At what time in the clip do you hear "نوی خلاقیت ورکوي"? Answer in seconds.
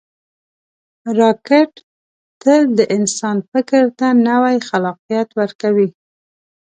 4.27-5.89